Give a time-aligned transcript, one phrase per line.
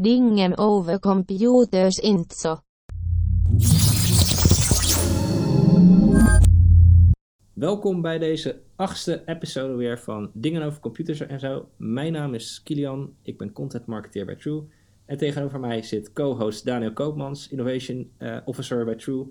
[0.00, 2.56] Dingen over computers inte så.
[7.52, 11.68] Welkom bij deze achtste episode weer van Dingen over computers en zo.
[11.76, 14.62] Mijn naam is Kilian, ik ben content marketeer bij True.
[15.04, 19.26] En tegenover mij zit co-host Daniel Koopmans, Innovation eh, Officer bij True.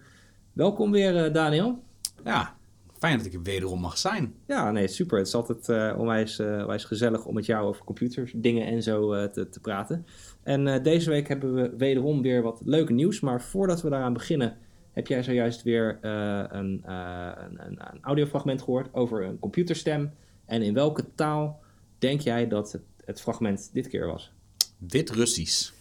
[0.54, 1.84] Welkom weer eh, Daniel.
[2.24, 2.57] Ja,
[2.98, 4.34] fijn dat ik er wederom mag zijn.
[4.48, 5.18] Ja, nee, super.
[5.18, 8.84] Het is altijd eh, onwijs, eh, onwijs gezellig om met jou over computers, dingen en
[8.84, 10.06] zo eh, te, te praten.
[10.44, 13.20] En deze week hebben we wederom weer wat leuke nieuws.
[13.20, 14.58] Maar voordat we daaraan beginnen,
[14.92, 20.14] heb jij zojuist weer een, een, een, audiofragment gehoord over een computerstem.
[20.46, 21.60] En in welke taal
[21.98, 24.34] denk jij dat het, het fragment dit keer was?
[24.78, 25.72] Wit-Russisch.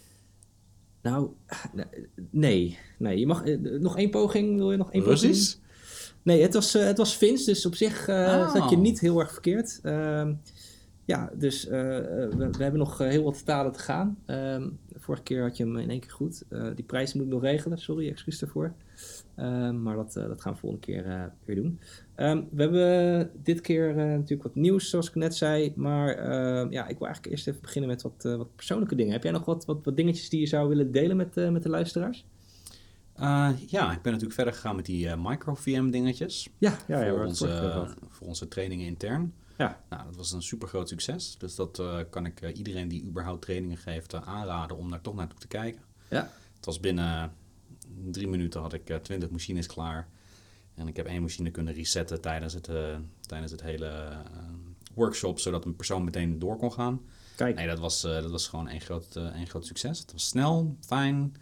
[1.02, 1.30] Nou,
[2.30, 2.79] nee.
[2.98, 4.57] Nee, je mag nog één poging.
[4.57, 5.57] Wil je nog één poging?
[6.27, 8.55] Nee, het was, eh, het was Fins, dus op zich Oh.
[8.55, 9.80] zat je niet heel erg verkeerd.
[9.83, 10.35] Ehm,
[11.05, 14.19] ja, dus eh, we, we hebben nog heel wat talen te gaan.
[14.25, 16.43] Ehm, vorige keer had je hem in één keer goed.
[16.75, 18.73] Die prijs moet ik nog regelen, sorry, excuus daarvoor.
[19.35, 21.79] Ehm, maar dat, dat gaan we volgende keer weer doen.
[22.51, 25.73] We hebben dit keer natuurlijk wat nieuws, zoals ik net zei.
[25.77, 26.09] Maar
[26.71, 29.13] ja, ik wil eigenlijk eerst even beginnen met wat, wat persoonlijke dingen.
[29.13, 31.69] Heb jij nog wat, wat, wat dingetjes die je zou willen delen met, met de
[31.69, 32.27] luisteraars?
[33.17, 36.49] Eh, ja, ik ben natuurlijk verder gegaan met die eh, micro-VM dingetjes.
[36.59, 37.11] Ja, ja, ja.
[37.11, 39.35] voor, onze, voor onze trainingen intern.
[39.59, 39.81] Ja.
[39.89, 41.37] Nou, dat was een super groot succes.
[41.39, 45.39] Dus dat eh, kan ik iedereen die überhaupt trainingen geeft aanraden om daar toch naartoe
[45.39, 45.83] te kijken.
[46.09, 46.31] Ja.
[46.57, 47.33] Het was binnen
[48.11, 50.09] drie minuten had ik twintig machines klaar.
[50.75, 52.71] En ik heb één machine kunnen resetten tijdens het,
[53.21, 54.09] tijdens het hele
[54.95, 57.01] workshop, zodat een persoon meteen door kon gaan.
[57.37, 57.57] Kijk.
[57.57, 59.99] Nee, dat was, dat was gewoon één groot, één groot succes.
[59.99, 61.37] Het was snel, fijn.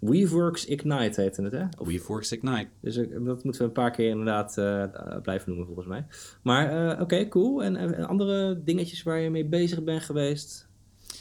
[0.00, 1.64] Weaveworks Ignite heette het, hè?
[1.78, 2.68] Of- WeForce Ignite.
[2.80, 6.06] dus eh, dat moeten we een paar keer inderdaad eh, eh, blijven noemen, volgens mij.
[6.42, 7.64] Maar oké, cool.
[7.64, 10.68] En, andere dingetjes waar je mee bezig bent geweest?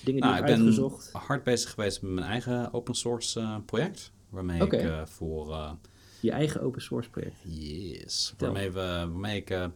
[0.04, 1.10] Dingen die Nou, je ik ben uitgezocht?
[1.12, 4.12] hard bezig geweest met mijn eigen open source project.
[4.30, 5.78] Waarmee ik voor
[6.22, 7.36] Je eigen open source project.
[7.44, 8.34] Yes.
[8.38, 9.70] Waarmee, we, waarmee ik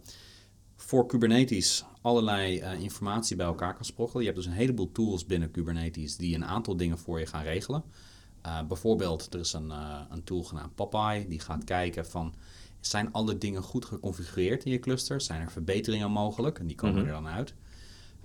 [0.76, 4.24] voor Kubernetes allerlei informatie bij elkaar kan sprokkelen.
[4.24, 7.44] Je hebt dus een heleboel tools binnen Kubernetes die een aantal dingen voor je gaan
[7.44, 7.84] regelen.
[8.42, 12.34] Eh, bijvoorbeeld, er is een, eh, een tool genaamd Popeye die gaat kijken van...
[12.80, 15.22] Zijn alle dingen goed geconfigureerd in je cluster?
[15.22, 16.60] Zijn er verbeteringen mogelijk?
[16.60, 17.06] En die komen Mhm.
[17.06, 17.54] er dan uit.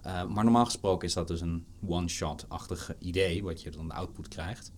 [0.03, 4.29] Eh, maar normaal gesproken is dat dus een one-shot-achtig idee, wat je dan de output
[4.29, 4.73] krijgt.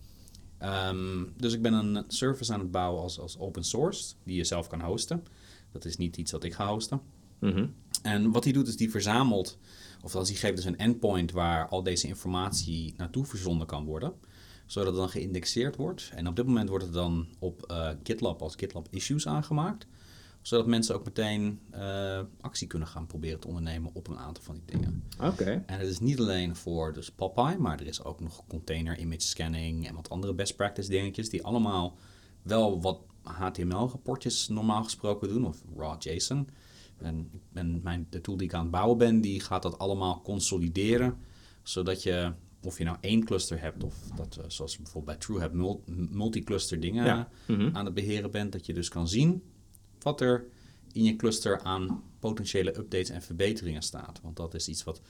[0.57, 4.43] Ehm, dus ik ben een service aan het bouwen als, als open source, die je
[4.43, 5.23] zelf kan hosten.
[5.71, 7.01] Dat is niet iets wat ik ga hosten.
[7.39, 7.67] Mhm.
[8.01, 9.57] En wat hij doet is die verzamelt,
[10.03, 14.13] of als die geeft dus een endpoint waar al deze informatie naartoe verzonden kan worden,
[14.69, 16.11] zodat het dan geïndexeerd wordt.
[16.15, 19.87] En op dit moment wordt het dan op eh, GitLab als GitLab issues aangemaakt,
[20.41, 24.55] zodat mensen ook meteen eh, actie kunnen gaan proberen te ondernemen op een aantal van
[24.55, 25.03] die dingen.
[25.21, 25.63] Oké.
[25.65, 29.21] En het is niet alleen voor dus Popeye, maar er is ook nog container image
[29.21, 31.97] scanning en wat andere best practice dingetjes die allemaal
[32.41, 36.49] wel wat HTML-rapportjes normaal gesproken doen, of raw JSON.
[36.97, 40.21] En, en mijn, de tool die ik aan het bouwen ben, die gaat dat allemaal
[40.21, 41.17] consolideren,
[41.63, 45.27] zodat je, of je nou één cluster hebt, of dat, eh, zoals je bijvoorbeeld bij
[45.27, 47.29] True hebt, mul- multi-cluster dingen Ja.
[47.47, 47.75] Mhm.
[47.75, 49.43] aan het beheren bent, dat je dus kan zien
[49.99, 50.45] wat er
[50.91, 54.19] in je cluster aan potentiële updates en verbeteringen staat.
[54.23, 55.01] Want dat is iets wat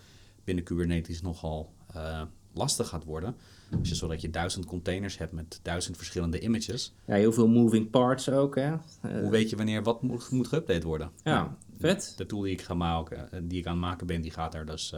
[0.43, 2.21] binnen Kubernetes nogal eh,
[2.53, 3.35] lastig gaat worden.
[3.79, 6.93] Als je zodat je duizend containers hebt met duizend verschillende images.
[7.05, 8.71] Ja, heel veel moving parts ook, hè?
[9.01, 11.11] Hoe weet je wanneer wat moet, moet geüpdate worden?
[11.23, 12.13] ja, vet.
[12.17, 14.51] De tool die ik ga maken, eh, die ik aan het maken ben, die gaat
[14.51, 14.93] daar dus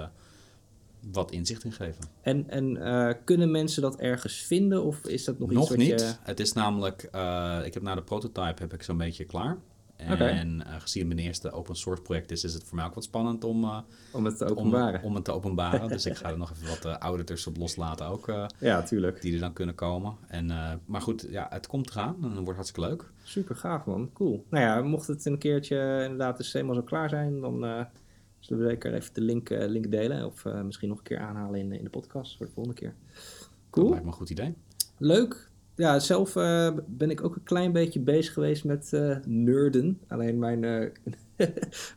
[1.11, 2.03] wat inzicht in geven.
[2.21, 4.83] En, en eh, kunnen mensen dat ergens vinden?
[4.83, 5.87] Of is dat nog, iets Nog wat niet.
[5.87, 6.13] je...
[6.21, 9.57] Het is namelijk, eh, ik heb na de prototype heb ik zo'n beetje klaar.
[9.95, 13.03] En eh, gezien mijn eerste open source project is, is het voor mij ook wat
[13.03, 15.03] spannend om, Om het te openbaren?
[15.03, 15.87] om het te openbaren.
[15.87, 19.21] dus ik ga er nog even wat auditors op loslaten ook, Ja, tuurlijk.
[19.21, 20.15] die er dan kunnen komen.
[20.27, 20.51] En,
[20.85, 23.11] maar goed, ja, het komt eraan en het wordt hartstikke leuk.
[23.23, 24.09] Super gaaf, man.
[24.13, 24.45] Cool.
[24.49, 27.85] Nou ja, mocht het een keertje inderdaad dus helemaal zo klaar zijn, dan
[28.41, 30.25] zullen we zeker even de link, eh, link delen.
[30.25, 32.93] Of eh, misschien nog een keer aanhalen in, in de podcast voor de volgende keer.
[33.13, 33.89] Dat Cool.
[33.89, 34.53] lijkt me een goed idee.
[34.97, 35.49] Leuk.
[35.75, 39.99] Ja, zelf eh, ben ik ook een klein beetje bezig geweest met eh nerden.
[40.07, 40.59] Alleen mijn,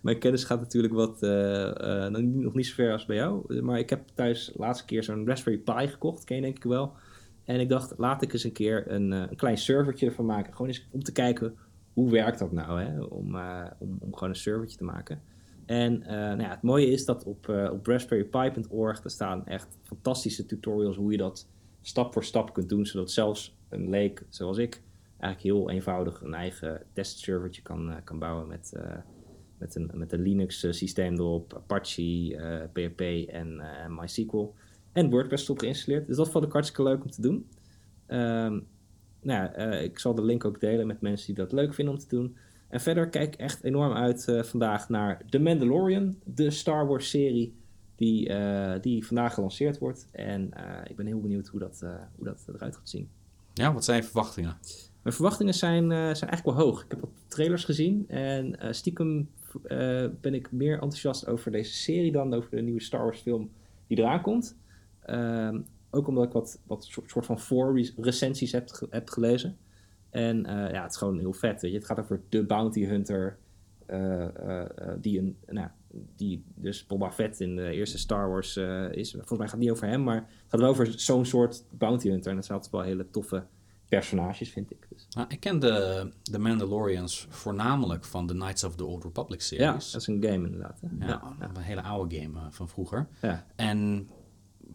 [0.02, 3.60] mijn kennis gaat natuurlijk wat nog niet- zo ver als bij jou.
[3.62, 6.64] Maar ik heb thuis de laatste keer zo'n Raspberry Pi gekocht, ken je denk ik
[6.64, 6.92] wel.
[7.44, 10.52] En ik dacht, laat ik eens een keer een, een klein servertje ervan maken.
[10.52, 11.54] Gewoon eens om te kijken,
[11.92, 12.82] hoe werkt dat nou?
[12.82, 13.00] Hè?
[13.02, 13.36] Om,
[13.78, 15.20] om, om gewoon een servertje te maken.
[15.66, 19.78] En eh, nou ja, het mooie is dat op, eh, op raspberrypi.org daar staan echt
[19.82, 21.48] fantastische tutorials hoe je dat
[21.80, 24.82] stap voor stap kunt doen, zodat zelfs een leek zoals ik
[25.18, 28.72] eigenlijk heel eenvoudig een eigen testservertje kan, eh, kan bouwen met,
[29.58, 34.54] met, een, met een Linux systeem erop, Apache, PHP en MySQL.
[34.92, 36.06] En WordPress erop geïnstalleerd.
[36.06, 37.48] Dus dat vond ik hartstikke leuk om te doen.
[38.06, 38.60] Ehm,
[39.20, 42.00] nou ja, ik zal de link ook delen met mensen die dat leuk vinden om
[42.00, 42.36] te doen.
[42.74, 47.10] En verder kijk ik echt enorm uit eh, vandaag naar The Mandalorian, de Star Wars
[47.10, 47.54] serie
[47.96, 50.08] die, eh, die vandaag gelanceerd wordt.
[50.10, 51.80] En eh, ik ben heel benieuwd hoe dat,
[52.16, 53.08] hoe dat eruit gaat zien.
[53.52, 54.56] Ja, wat zijn je verwachtingen?
[55.02, 56.84] Mijn verwachtingen zijn, zijn eigenlijk wel hoog.
[56.84, 59.30] Ik heb wat trailers gezien en stiekem
[60.20, 63.50] ben ik meer enthousiast over deze serie dan over de nieuwe Star Wars film
[63.86, 64.56] die eraan komt.
[65.02, 65.60] Ehm,
[65.90, 69.56] ook omdat ik wat, wat soort, van voor-recensies heb, heb gelezen.
[70.14, 71.60] En eh, ja, het is gewoon heel vet.
[71.62, 71.76] Weet je.
[71.76, 73.38] Het gaat over de bounty hunter
[73.86, 74.68] eh, eh,
[75.00, 75.68] die, een, nou,
[76.16, 78.56] die dus Boba Fett in de eerste Star Wars
[78.90, 79.10] is.
[79.10, 82.08] Volgens mij gaat het niet over hem, maar het gaat wel over zo'n soort bounty
[82.08, 82.30] hunter.
[82.30, 83.44] En dat zijn altijd wel hele toffe
[83.88, 84.86] personages, vind ik.
[84.88, 85.06] Dus.
[85.10, 89.44] Nou, ik ken de, de Mandalorians voornamelijk van de Knights of the Old Republic Ja,
[89.46, 89.90] series.
[89.90, 90.80] dat is een game inderdaad.
[90.80, 91.06] Hè?
[91.06, 93.08] Ja, Ja, ja, een hele oude game van vroeger.
[93.22, 93.46] ja.
[93.56, 94.08] En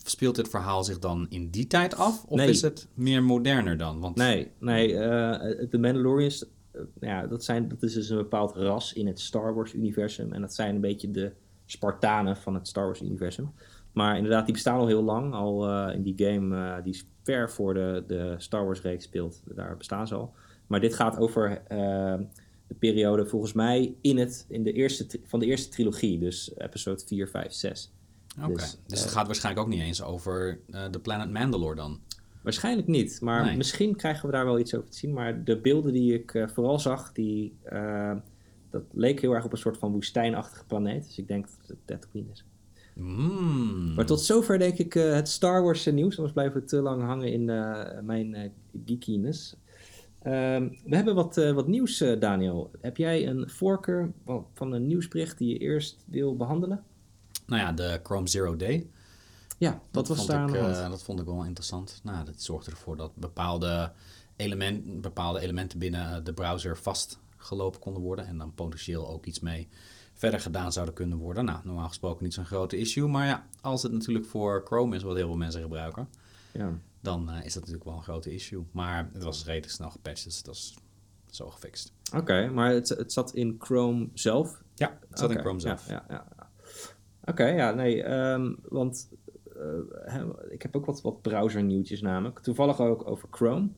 [0.03, 2.23] speelt dit verhaal zich dan in die tijd af?
[2.27, 2.49] Of Nee.
[2.49, 3.99] is het meer moderner dan?
[3.99, 8.55] Want Nee, nee eh, de Mandalorians, eh, ja, dat, zijn, dat is dus een bepaald
[8.55, 10.33] ras in het Star Wars-universum.
[10.33, 11.31] En dat zijn een beetje de
[11.65, 13.51] Spartanen van het Star Wars-universum.
[13.91, 15.33] Maar inderdaad, die bestaan al heel lang.
[15.33, 19.41] Al eh, in die game, die ver voor de, de Star Wars-reeks speelt.
[19.45, 20.33] Daar bestaan ze al.
[20.67, 21.61] Maar dit gaat over
[22.67, 26.19] de periode, volgens mij, in het, in de eerste, van de eerste trilogie.
[26.19, 27.91] Dus episode 4, 5, 6.
[28.37, 31.75] Oké, dus, dus, het eh, gaat waarschijnlijk ook niet eens over eh, de planet Mandalore
[31.75, 31.99] dan.
[32.41, 33.57] Waarschijnlijk niet, maar Nee.
[33.57, 35.13] misschien krijgen we daar wel iets over te zien.
[35.13, 38.15] Maar de beelden die ik eh, vooral zag, die, eh,
[38.69, 41.03] dat leek heel erg op een soort van woestijnachtige planeet.
[41.03, 42.43] Dus ik denk dat het Tatooine is.
[42.95, 43.93] Mm.
[43.95, 46.15] Maar tot zover denk ik eh, het Star Wars eh, nieuws.
[46.15, 48.49] Anders blijven we te lang hangen in eh, mijn eh
[48.85, 49.55] geekiness.
[50.21, 52.71] Ehm, we hebben wat, eh, wat nieuws, eh, Daniel.
[52.81, 54.11] Heb jij een voorkeur
[54.53, 56.83] van een nieuwsbericht die je eerst wil behandelen?
[57.49, 58.89] Nou ja, de Chrome Zero Day.
[59.57, 61.99] Ja, wat was daar ik, eh, dat vond ik wel interessant.
[62.03, 63.91] Nou, dat zorgde ervoor dat bepaalde,
[64.35, 68.27] element, bepaalde elementen binnen de browser vastgelopen konden worden.
[68.27, 69.67] En dan potentieel ook iets mee
[70.13, 71.45] verder gedaan zouden kunnen worden.
[71.45, 73.07] Nou, normaal gesproken niet zo'n grote issue.
[73.07, 76.09] Maar ja, als het natuurlijk voor Chrome is, wat heel veel mensen gebruiken,
[76.53, 76.79] Ja.
[77.01, 78.65] dan eh, is dat natuurlijk wel een grote issue.
[78.71, 80.75] Maar het was redelijk snel gepatcht, dus dat is
[81.29, 81.91] zo gefixt.
[82.15, 84.61] Oké, maar het, het zat in Chrome zelf.
[84.75, 85.87] Ja, het zat in Chrome zelf.
[85.87, 86.27] Ja, ja,
[87.29, 89.09] Oké, ja, nee, ehm, want
[90.05, 92.39] eh, ik heb ook wat, wat browser nieuwtjes namelijk.
[92.39, 93.69] Toevallig ook over Chrome.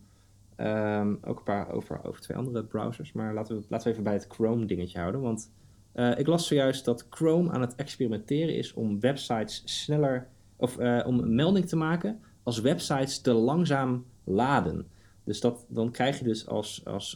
[0.55, 3.11] Ehm, ook een paar over, over twee andere browsers.
[3.11, 5.21] Maar laten we, laten we even bij het Chrome dingetje houden.
[5.21, 5.51] Want
[5.91, 10.27] eh, ik las zojuist dat Chrome aan het experimenteren is om websites sneller...
[10.55, 14.87] Of eh, om een melding te maken als websites te langzaam laden.
[15.23, 17.15] Dus dat, dan krijg je dus als, als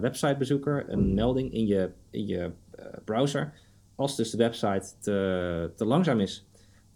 [0.00, 2.50] websitebezoeker een melding in je, in je
[3.04, 3.52] browser
[3.94, 6.46] als dus de website te, te langzaam is.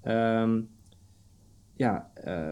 [0.01, 0.61] Ehm,
[1.77, 2.51] ja, eh,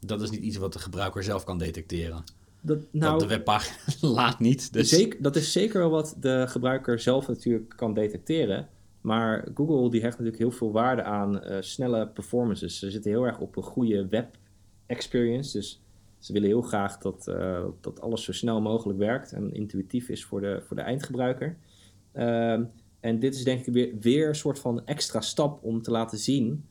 [0.00, 2.24] Dat is niet iets wat de gebruiker zelf kan detecteren.
[2.60, 3.76] dat, dat nou, de webpagina
[4.14, 4.72] laat niet.
[4.72, 8.68] Dus zeker, dat is zeker wel wat de gebruiker zelf natuurlijk kan detecteren.
[9.00, 12.78] Maar Google die hecht natuurlijk heel veel waarde aan eh, snelle performances.
[12.78, 14.36] Ze zitten heel erg op een goede web
[14.86, 15.58] experience.
[15.58, 15.82] Dus
[16.18, 20.24] ze willen heel graag dat, eh, dat alles zo snel mogelijk werkt en intuïtief is
[20.24, 21.56] voor de, voor de eindgebruiker.
[22.12, 22.64] Ehm,
[23.00, 26.18] en dit is denk ik weer, weer een soort van extra stap om te laten
[26.18, 26.64] zien.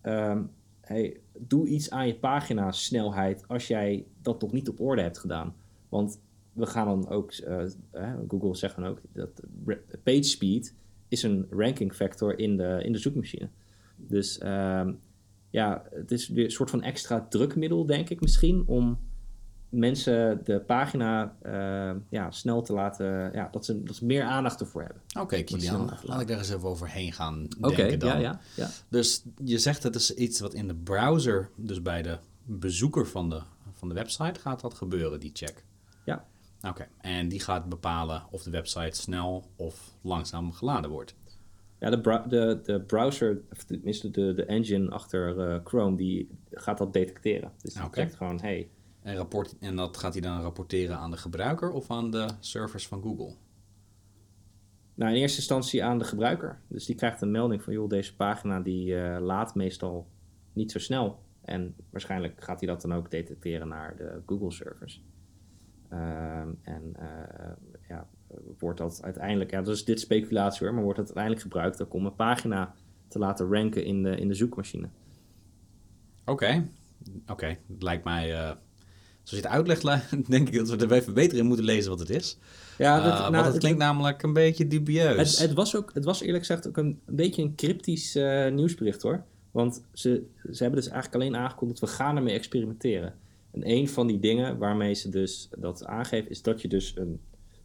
[0.00, 0.42] ehm,
[0.80, 5.18] hey, doe iets aan je pagina snelheid als jij dat nog niet op orde hebt
[5.18, 5.54] gedaan.
[5.88, 6.20] Want
[6.52, 7.64] we gaan dan ook, eh,
[8.28, 9.40] Google zegt dan ook dat
[10.02, 10.74] page speed
[11.08, 13.48] is een ranking factor in de, in de zoekmachine.
[13.96, 14.92] Dus ehm,
[15.50, 18.98] ja, het is weer een soort van extra drukmiddel, denk ik misschien, om
[19.70, 24.60] mensen de pagina eh, ja, snel te laten, ja, dat ze, dat ze meer aandacht
[24.60, 25.02] ervoor hebben.
[25.20, 28.08] Oké, Kilian, snel laat ik daar eens even overheen gaan Oké, denken dan.
[28.08, 28.68] ja, ja, ja.
[28.88, 33.30] Dus je zegt het is iets wat in de browser, dus bij de bezoeker van
[33.30, 33.40] de,
[33.72, 35.64] van de website, gaat dat gebeuren, die check.
[36.04, 36.24] Ja.
[36.62, 41.14] Oké, en die gaat bepalen of de website snel of langzaam geladen wordt.
[41.78, 46.78] Ja, de, de, de browser, of tenminste de, de engine achter eh, Chrome, die gaat
[46.78, 47.52] dat detecteren.
[47.62, 48.68] Dus die checkt gewoon, hey,
[49.02, 52.88] En, rapport, en dat gaat hij dan rapporteren aan de gebruiker of aan de servers
[52.88, 53.34] van Google?
[54.94, 56.60] Nou, in eerste instantie aan de gebruiker.
[56.66, 60.06] Dus die krijgt een melding van, joh, deze pagina die eh, laat meestal
[60.52, 61.18] niet zo snel.
[61.40, 65.02] En waarschijnlijk gaat hij dat dan ook detecteren naar de Google-servers.
[65.88, 67.52] Ehm, en eh,
[67.88, 68.06] ja,
[68.58, 71.94] wordt dat uiteindelijk, ja, dat is dit speculatie hoor, maar wordt dat uiteindelijk gebruikt ook
[71.94, 72.74] om een pagina
[73.08, 74.88] te laten ranken in de, in de zoekmachine.
[76.24, 76.66] Oké,
[77.26, 77.46] oké.
[77.46, 78.56] Het lijkt mij,
[79.32, 79.82] eh, zoals je het uitlegt,
[80.30, 82.38] denk ik dat we er even beter in moeten lezen wat het is.
[82.78, 85.38] Ja, Eh, dat, want nou, het het- klinkt namelijk een beetje dubieus.
[85.38, 88.50] Het, het, was ook, het was eerlijk gezegd ook een, een beetje een cryptisch eh,
[88.52, 89.24] nieuwsbericht hoor.
[89.50, 90.22] Want ze,
[90.52, 93.14] ze hebben dus eigenlijk alleen aangekondigd, we gaan ermee experimenteren.
[93.50, 97.20] En een van die dingen waarmee ze dus dat aangeven, is dat je dus een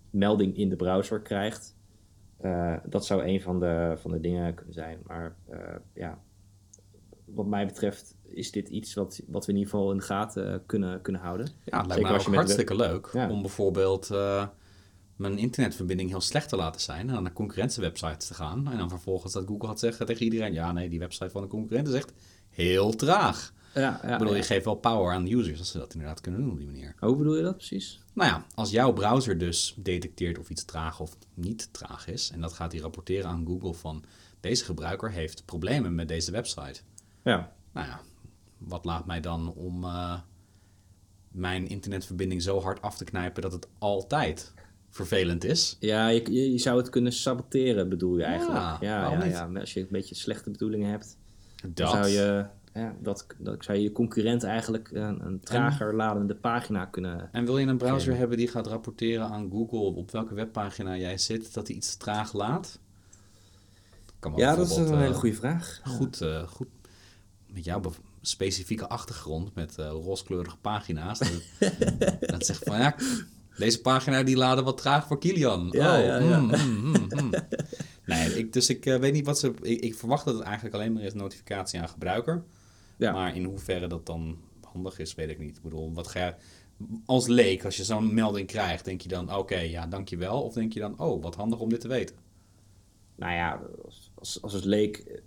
[0.09, 1.75] melding in de browser krijgt.
[2.41, 4.97] Eh, dat zou een van de, van de dingen kunnen zijn.
[5.07, 5.59] Maar eh,
[5.93, 6.19] ja,
[7.25, 10.53] wat mij betreft is dit iets wat, wat we in ieder geval in de gaten
[10.53, 11.47] eh, kunnen, kunnen houden.
[11.63, 13.29] Ja, het lijkt me als met hartstikke leuk Ja.
[13.29, 14.47] om bijvoorbeeld eh,
[15.15, 18.71] mijn internetverbinding heel slecht te laten zijn en dan naar concurrentiewebsites te gaan.
[18.71, 21.47] En dan vervolgens dat Google gaat zeggen tegen iedereen, ja nee, die website van de
[21.47, 22.13] concurrent is echt
[22.49, 23.53] heel traag.
[23.73, 24.39] Ja, ja, ik bedoel, ja.
[24.39, 26.65] je geeft wel power aan de users als ze dat inderdaad kunnen doen op die
[26.65, 26.95] manier.
[26.99, 27.99] Hoe bedoel je dat precies?
[28.13, 32.41] Nou ja, als jouw browser dus detecteert of iets traag of niet traag is, en
[32.41, 34.03] dat gaat hij rapporteren aan Google van
[34.39, 36.81] deze gebruiker heeft problemen met deze website.
[37.25, 37.99] Ja, Nou ja,
[38.57, 40.19] wat laat mij dan om eh,
[41.31, 44.53] mijn internetverbinding zo hard af te knijpen dat het altijd
[44.89, 45.77] vervelend is?
[45.79, 48.57] ja je, je, je zou het kunnen saboteren, bedoel je eigenlijk.
[48.57, 49.31] Ja, Ja, ja, niet?
[49.33, 51.17] ja, Maar Als je een beetje slechte bedoelingen hebt,
[51.61, 51.75] Dat.
[51.75, 56.35] dan zou je, ja, dat, dat zou je je concurrent eigenlijk een, een trager ladende
[56.35, 57.29] pagina kunnen...
[57.31, 61.17] En wil je een browser hebben die gaat rapporteren aan Google op welke webpagina jij
[61.17, 62.79] zit, dat hij iets traag laat?
[64.19, 65.81] Kan Ja, dat is een hele eh, goede vraag.
[65.83, 66.67] Goed, eh, goed
[67.55, 67.81] met jouw
[68.21, 71.19] specifieke achtergrond met eh rooskleurige pagina's.
[71.19, 71.41] Dat,
[72.31, 72.95] dat zegt van ja,
[73.57, 75.67] deze pagina die laden wat traag voor Kilian.
[75.71, 76.39] Ja, oh, ja, ja.
[76.39, 77.31] mm, mm, mm, mm.
[78.05, 79.53] Nee, ik, dus ik eh, weet niet wat ze.
[79.61, 82.43] Ik, ik verwacht dat het eigenlijk alleen maar is notificatie aan gebruiker.
[82.97, 83.11] Ja.
[83.11, 85.57] Maar in hoeverre dat dan handig is, weet ik niet.
[85.57, 86.33] Ik bedoel, wat ga je.
[87.05, 90.43] Als leek, als je zo'n melding krijgt, denk je dan: oké, ja, dankjewel.
[90.43, 92.15] Of denk je dan: oh, wat handig om dit te weten.
[93.15, 93.61] Nou ja,
[94.15, 95.21] als, als, het leek,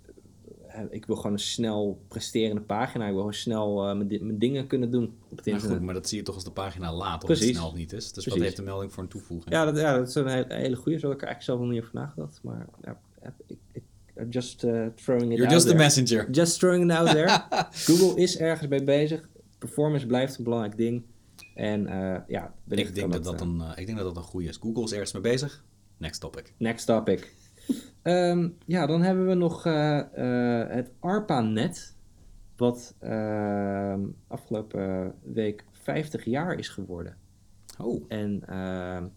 [0.89, 3.03] ik wil gewoon een snel presterende pagina.
[3.05, 5.77] Ik wil gewoon snel eh, mijn, di- mijn dingen kunnen doen op het Maar internet.
[5.77, 7.93] goed, maar dat zie je toch als de pagina laat, of het snel of niet
[7.93, 8.03] is.
[8.05, 8.41] Dus wat Precies.
[8.43, 9.53] heeft de melding voor een toevoeging?
[9.53, 10.99] Ja, dat, ja, dat is een hele, hele goede.
[10.99, 12.39] Zo had ik er eigenlijk zelf nog niet over nagedacht.
[12.43, 12.99] Maar ja,
[13.47, 13.83] ik, ik,
[14.29, 15.83] just eh, throwing it You're out just the there.
[15.83, 16.29] messenger.
[16.31, 17.43] Just throwing it out there.
[17.87, 19.29] Google is ergens mee bezig.
[19.57, 21.03] Performance blijft een belangrijk ding.
[21.55, 24.29] En eh, ja, Ik denk dat dat, eh, een, eh, ik denk dat dat een
[24.29, 24.57] goede is.
[24.57, 25.63] Google is ergens mee bezig.
[25.97, 26.53] Next topic.
[26.57, 27.33] Next topic.
[28.09, 31.95] Ehm, ja, dan hebben we nog eh, eh, het ARPANET.
[32.57, 37.17] Wat ehm, afgelopen week 50 jaar is geworden.
[37.79, 39.07] Oh, En ehm,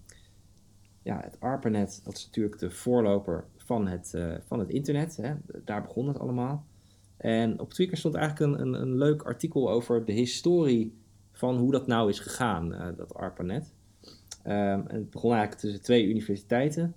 [1.03, 5.17] ja, het ARPANET, dat is natuurlijk de voorloper van het, eh, van het internet.
[5.17, 5.35] Hè.
[5.65, 6.67] Daar begon het allemaal.
[7.17, 10.99] En op Twitter stond eigenlijk een, een, een leuk artikel over de historie
[11.33, 13.73] van hoe dat nou is gegaan, dat ARPANET.
[14.43, 16.95] En het begon eigenlijk tussen twee universiteiten,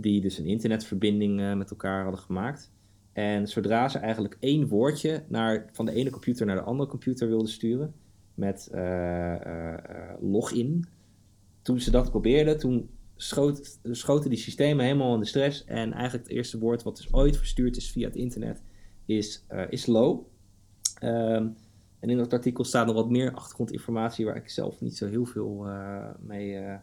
[0.00, 2.72] die dus een internetverbinding eh, met elkaar hadden gemaakt.
[3.12, 7.28] En zodra ze eigenlijk één woordje naar, van de ene computer naar de andere computer
[7.28, 7.94] wilden sturen,
[8.34, 10.84] met eh, eh, login,
[11.62, 15.64] toen ze dat probeerden, toen schoot, schoten die systemen helemaal in de stress.
[15.64, 18.62] En eigenlijk het eerste woord wat dus ooit verstuurd is via het internet
[19.06, 20.26] is, is low.
[20.98, 21.48] Ehm,
[21.98, 25.24] en in dat artikel staat nog wat meer achtergrondinformatie waar ik zelf niet zo heel
[25.24, 25.66] veel
[26.20, 26.78] mee,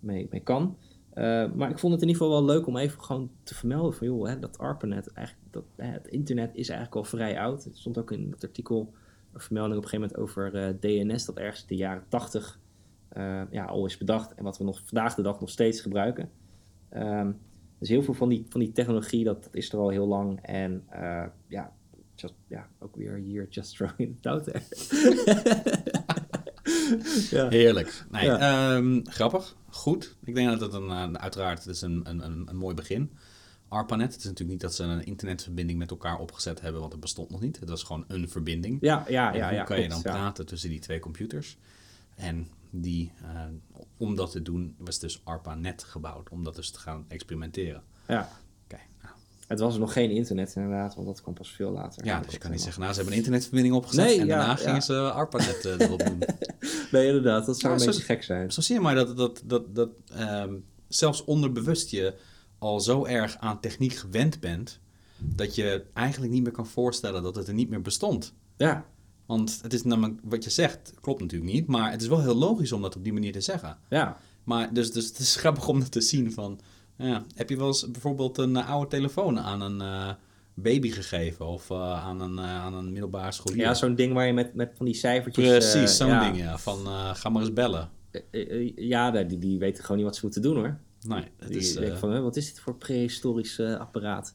[0.00, 0.76] mee, mee kan.
[1.14, 3.94] Eh, maar ik vond het in ieder geval wel leuk om even gewoon te vermelden
[3.94, 7.64] van joh, hè, dat ARPANET, eigenlijk, dat, hè, het internet is eigenlijk al vrij oud.
[7.64, 8.92] Er stond ook in het artikel
[9.32, 12.58] een vermelding op een gegeven moment over eh, DNS, dat ergens in de jaren 80
[13.08, 16.30] eh, ja, al is bedacht en wat we nog vandaag de dag nog steeds gebruiken.
[16.88, 17.32] Ehm,
[17.78, 20.40] dus heel veel van die, van die technologie, dat, dat is er al heel lang.
[20.42, 20.84] En
[21.46, 21.72] ja,
[22.48, 24.62] ja, ook weer hier, just throwing it out there.
[27.30, 27.48] ja.
[27.48, 28.04] heerlijk.
[28.10, 28.38] Nee, Ja.
[28.76, 29.56] ehm, grappig.
[29.70, 30.16] Goed.
[30.24, 33.12] Ik denk dat het een, eh, uiteraard het is een, een, een, mooi begin.
[33.68, 37.00] ARPANET, het is natuurlijk niet dat ze een internetverbinding met elkaar opgezet hebben, want het
[37.00, 37.60] bestond nog niet.
[37.60, 38.78] Het was gewoon een verbinding.
[38.80, 39.46] Ja, ja, En ja.
[39.48, 41.58] hoe ja, kan je dan praten tussen die twee computers?
[42.16, 43.44] En die, eh,
[43.96, 47.82] om dat te doen, was dus ARPANET gebouwd, om dat dus te gaan experimenteren.
[48.08, 48.28] Ja.
[49.48, 52.04] Het was nog geen internet inderdaad, want dat kwam pas veel later.
[52.04, 54.36] ja, dus je kan niet zeggen, nou, ze hebben een internetverbinding opgezet Nee, en ja,
[54.36, 54.56] daarna ja.
[54.56, 56.18] gingen ze ARPANET eh, erop doen.
[56.92, 58.52] Nee, inderdaad, dat zou Nou, een zo- beetje gek zijn.
[58.52, 60.54] Zo zie je maar dat, dat, dat, dat ehm,
[60.88, 62.14] zelfs onderbewust je
[62.58, 64.78] al zo erg aan techniek gewend bent,
[65.18, 68.32] dat je eigenlijk niet meer kan voorstellen dat het er niet meer bestond.
[68.56, 68.84] Ja,
[69.26, 72.34] Want het is namelijk, wat je zegt, klopt natuurlijk niet, maar het is wel heel
[72.34, 73.78] logisch om dat op die manier te zeggen.
[73.88, 74.16] ja.
[74.44, 76.60] Maar dus, dus het is grappig om dat te zien van,
[76.96, 80.14] ja, heb je wel eens bijvoorbeeld een eh, oude telefoon aan een eh,
[80.54, 83.60] baby gegeven of eh, aan, een, aan een middelbare scholier?
[83.60, 85.48] ja zo'n ding waar je met, met van die cijfertjes...
[85.48, 86.24] Precies, zo'n ja.
[86.24, 87.90] ding ja, van eh, ga maar eens bellen.
[88.76, 90.78] Ja, die, die weten gewoon niet wat ze moeten doen hoor.
[91.06, 94.34] Nee, het Die is, denken eh, van, wat is dit voor prehistorisch eh, apparaat?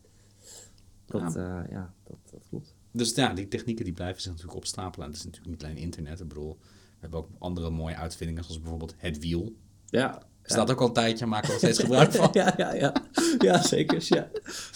[1.05, 2.75] Dat, ja, ja dat, dat klopt.
[2.91, 5.05] Dus ja, die technieken die blijven zich natuurlijk opstapelen.
[5.05, 6.19] En het is natuurlijk niet alleen internet.
[6.19, 9.55] Ik bedoel, we hebben ook andere mooie uitvindingen, zoals bijvoorbeeld het wiel.
[9.85, 12.29] Ja, Bestaat ook al een tijdje, maken we er nog steeds gebruik van.
[12.31, 12.93] ja, ja, ja.
[13.37, 13.97] ja, zeker.
[14.07, 14.27] Ja.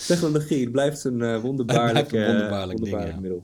[0.08, 3.44] Technologie het blijft een eh, wonderbaarlijk, Het blijft een eh, wonderbaarlijk ding, middel.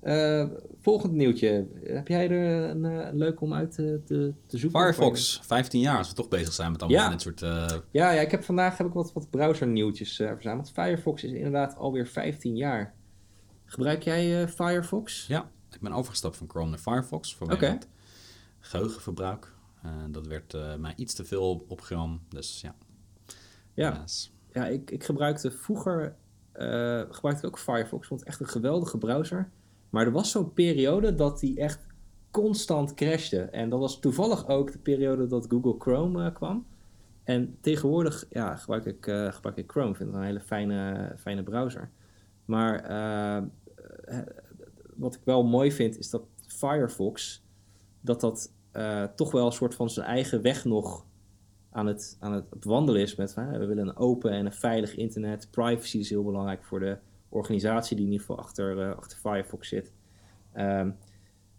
[0.00, 0.44] Eh,
[0.80, 1.66] volgend nieuwtje.
[1.84, 4.80] Heb jij er een, een leuk om uit te, te, te zoeken?
[4.80, 7.10] Firefox, 15 jaar, als we toch bezig zijn met allemaal Ja.
[7.10, 7.40] dit soort...
[7.40, 10.70] Ja, ja, ik heb vandaag heb ik wat, wat browsernieuwtjes eh, verzameld.
[10.72, 12.94] Firefox is inderdaad alweer 15 jaar.
[13.64, 15.26] Gebruik jij Firefox?
[15.28, 17.66] ja, ik ben overgestapt van Chrome naar Firefox Oké.
[17.66, 17.88] het
[18.60, 19.52] geheugenverbruik.
[19.84, 22.74] Eh, dat werd eh, mij iets te veel op, gram, dus ja.
[23.74, 24.32] Ja, helaas.
[24.52, 26.16] ja ik, ik gebruikte vroeger
[26.54, 28.02] eh, gebruikte ik ook Firefox.
[28.02, 29.50] Ik vond het echt een geweldige browser.
[29.90, 31.86] Maar er was zo'n periode dat die echt
[32.30, 33.40] constant crashte.
[33.40, 36.66] En dat was toevallig ook de periode dat Google Chrome kwam.
[37.24, 39.90] En tegenwoordig ja, gebruik, ik, eh, gebruik ik Chrome.
[39.90, 41.90] Ik vind het een hele fijne, fijne browser.
[42.44, 42.82] Maar
[44.96, 47.44] wat ik wel mooi vind is dat Firefox...
[48.00, 51.06] dat dat eh, toch wel een soort van zijn eigen weg nog
[51.70, 55.48] aan het, aan het wandelen is met we willen een open en een veilig internet.
[55.50, 59.68] Privacy is heel belangrijk voor de organisatie die in ieder geval achter, eh, achter Firefox
[59.68, 59.92] zit.
[60.52, 60.90] Ehm,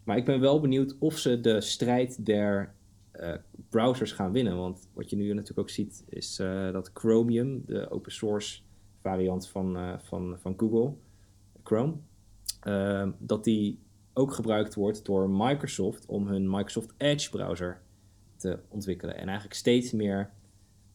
[0.03, 2.73] maar ik ben wel benieuwd of ze de strijd der
[3.11, 3.33] eh,
[3.69, 4.57] browsers gaan winnen.
[4.57, 6.35] Want wat je nu natuurlijk ook ziet is
[6.71, 8.61] dat Chromium, de open source
[9.01, 10.93] variant van, van, van Google,
[11.63, 11.93] Chrome,
[12.59, 13.79] ehm, dat die
[14.17, 17.81] ook gebruikt wordt door Microsoft om hun Microsoft Edge browser
[18.35, 19.17] te ontwikkelen.
[19.17, 20.29] En eigenlijk steeds meer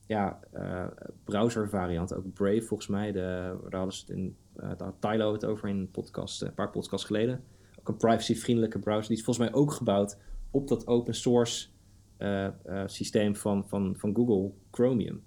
[0.06, 0.86] ja, eh
[1.24, 2.16] browservarianten.
[2.16, 3.12] Ook Brave volgens mij.
[3.12, 6.48] De, daar hadden ze het in, daar had Tylo het over in een, podcast, eh,
[6.48, 7.44] een paar podcasts geleden.
[7.78, 9.08] Ook een privacy-vriendelijke browser.
[9.08, 10.18] Die is volgens mij ook gebouwd
[10.50, 11.68] op dat open source
[12.86, 15.22] systeem van, van, van Google, Chromium.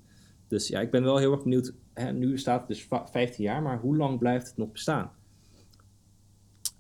[0.47, 1.73] Dus ja, ik ben wel heel erg benieuwd.
[1.93, 5.11] Hè, nu staat het dus va- 15 jaar, maar hoe lang blijft het nog bestaan?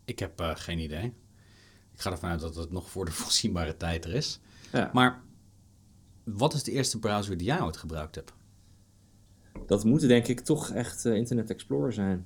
[0.05, 1.13] Ik heb eh, geen idee.
[1.93, 4.39] Ik ga ervan uit dat het nog voor de voorzienbare tijd er is.
[4.71, 4.89] Ja.
[4.93, 5.21] Maar
[6.23, 8.33] wat is de eerste browser die jij ooit gebruikt hebt?
[9.65, 12.25] Dat moet denk ik toch echt eh, Internet Explorer zijn.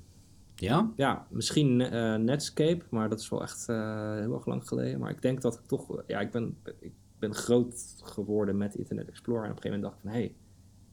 [0.54, 0.92] Ja?
[0.96, 5.00] Ja, misschien eh, Netscape, maar dat is wel echt heel erg lang geleden.
[5.00, 9.08] Maar ik denk dat ik toch, ja, ik ben, ik ben groot geworden met Internet
[9.08, 9.44] Explorer.
[9.44, 10.36] En op een gegeven moment dacht ik van, hé, hey,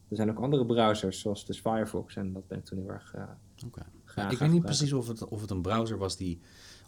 [0.09, 2.15] er zijn ook andere browsers, zoals dus Firefox.
[2.15, 3.71] En dat ben ik toen heel erg Ja, ik
[4.15, 4.61] weet niet gebruiken.
[4.61, 6.41] precies of het, of het een browser was die...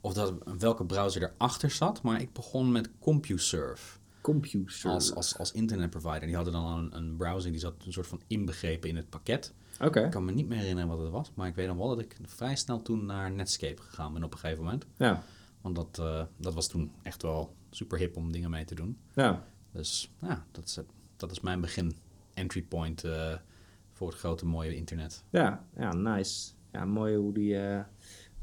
[0.07, 4.89] Of dat, welke browser erachter zat, maar ik begon met CompuServe Computer.
[4.89, 6.25] als, als, als internetprovider.
[6.25, 9.53] Die hadden dan een, een browser die zat een soort van inbegrepen in het pakket.
[9.81, 11.87] Oké, Ik kan me niet meer herinneren wat het was, maar ik weet nog wel
[11.87, 14.85] dat ik vrij snel toen naar Netscape gegaan ben op een gegeven moment.
[14.97, 15.23] ja.
[15.61, 18.97] Want dat, eh, dat was toen echt wel super hip om dingen mee te doen.
[19.13, 19.43] ja.
[19.71, 20.79] Dus ja, dat is,
[21.15, 21.95] dat is mijn begin
[22.33, 23.33] entry point eh,
[23.91, 25.23] voor het grote mooie internet.
[25.29, 26.51] Ja, ja, nice.
[26.71, 27.83] Ja, mooi hoe die, eh,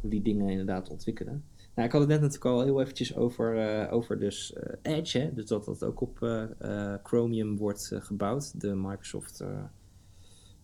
[0.01, 1.45] hoe die dingen inderdaad ontwikkelen.
[1.75, 5.31] Nou, ik had het net natuurlijk al heel eventjes over, eh, over dus eh, Edge,
[5.35, 8.61] dus dat dat ook op eh, Chromium wordt gebouwd.
[8.61, 9.45] De Microsoft,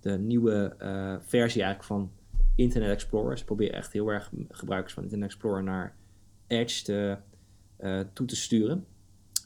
[0.01, 0.75] de nieuwe
[1.27, 2.11] versie eigenlijk van
[2.55, 3.39] Internet Explorer.
[3.39, 5.97] Ze proberen echt heel erg gebruikers van Internet Explorer naar
[6.47, 7.17] Edge te,
[8.13, 8.87] toe te sturen.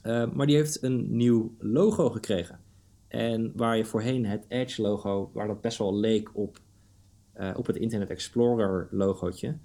[0.03, 2.59] Maar die heeft een nieuw logo gekregen.
[3.07, 6.59] En waar je voorheen het Edge logo, waar dat best wel leek op,
[7.55, 9.55] op het Internet Explorer logootje,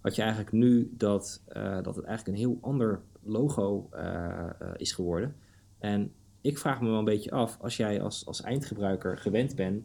[0.00, 4.70] had je eigenlijk nu dat, eh, dat het eigenlijk een heel ander logo eh, eh,
[4.76, 5.36] is geworden.
[5.78, 9.84] En ik vraag me wel een beetje af, als jij als, als eindgebruiker gewend bent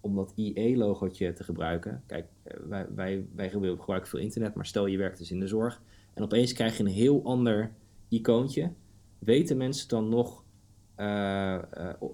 [0.00, 2.02] om dat IE-logootje te gebruiken.
[2.06, 2.26] Kijk,
[2.68, 5.82] wij, wij, wij gebruiken veel internet, maar stel je werkt dus in de zorg.
[6.14, 7.72] En opeens krijg je een heel ander
[8.08, 8.72] icoontje.
[9.18, 10.44] Weten mensen dan nog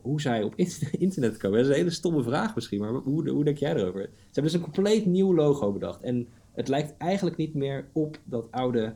[0.03, 1.59] hoe zij op in- internet komen?
[1.59, 4.03] Dat is een hele stomme vraag misschien, maar hoe, hoe denk jij erover?
[4.03, 6.03] Ze hebben dus een compleet nieuw logo bedacht.
[6.03, 8.95] En het lijkt eigenlijk niet meer op dat oude,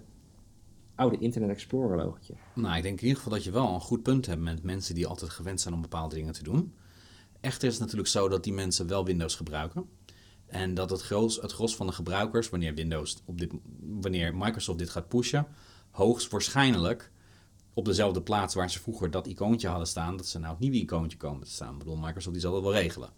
[0.94, 2.34] oude Internet Explorer logotje.
[2.54, 4.94] Nou, ik denk in ieder geval dat je wel een goed punt hebt met mensen
[4.94, 6.74] die altijd gewend zijn om bepaalde dingen te doen.
[7.40, 9.88] Echter is het natuurlijk zo dat die mensen wel Windows gebruiken.
[10.46, 14.78] En dat het gros, het gros van de gebruikers, wanneer Windows op dit, wanneer Microsoft
[14.78, 15.46] dit gaat pushen,
[15.90, 17.10] hoogstwaarschijnlijk
[17.74, 20.76] op dezelfde plaats waar ze vroeger dat icoontje hadden staan, dat ze nou het nieuwe
[20.76, 21.72] icoontje komen te staan.
[21.72, 23.10] Ik bedoel, Microsoft die zal dat wel regelen.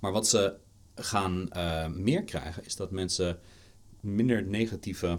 [0.00, 0.56] Maar wat ze
[0.94, 3.38] gaan eh, meer krijgen, is dat mensen
[4.04, 5.18] minder negatieve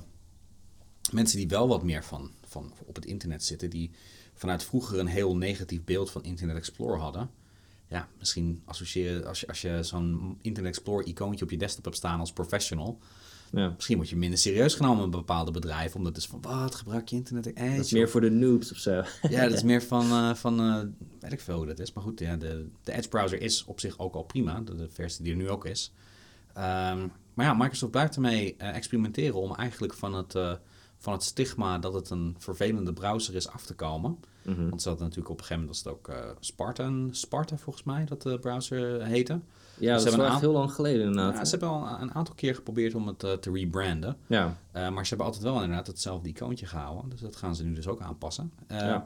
[1.12, 3.92] mensen die wel wat meer van, van op het internet zitten, die
[4.34, 7.30] vanuit vroeger een heel negatief beeld van Internet Explorer hadden.
[7.88, 11.98] Ja, misschien associëren als je, als je zo'n Internet Explorer icoontje op je desktop hebt
[11.98, 13.00] staan als professional.
[13.52, 13.70] Ja.
[13.76, 15.98] Misschien word je minder serieus genomen in bepaalde bedrijven.
[15.98, 17.46] Omdat het is van, wat gebruik je internet?
[17.46, 17.76] Edge?
[17.76, 19.04] Dat is meer voor de noobs of zo.
[19.30, 20.82] Ja, dat is meer van, eh, van eh,
[21.20, 21.94] weet ik veel hoe dat is.
[21.94, 24.62] Maar goed, ja, de, de Edge browser is op zich ook al prima.
[24.62, 25.94] De, de versie die er nu ook is.
[26.54, 30.54] Ehm, maar ja, Microsoft blijft ermee eh, experimenteren om eigenlijk van het, eh,
[30.98, 34.18] van het stigma dat het een vervelende browser is af te komen.
[34.42, 34.70] Mhm.
[34.70, 37.86] Want ze hadden natuurlijk op een gegeven moment was het ook eh, Spartan, Sparta volgens
[37.86, 39.34] mij, dat de browser heette.
[39.34, 39.42] Ja,
[39.80, 41.38] Ze dat is hebben wel een echt aan- heel lang geleden inderdaad.
[41.38, 44.18] Ja, ze hebben al een aantal keer geprobeerd om het te rebranden.
[44.28, 47.10] Ja, maar ze hebben altijd wel inderdaad hetzelfde icoontje gehouden.
[47.10, 48.52] Dus dat gaan ze nu dus ook aanpassen.
[48.68, 49.04] Ja.